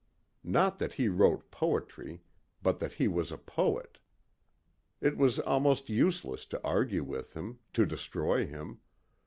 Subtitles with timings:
[0.43, 2.23] Not that he wrote poetry
[2.63, 3.99] but that he was a poet.
[4.99, 8.79] It was almost useless to argue with him, to destroy him.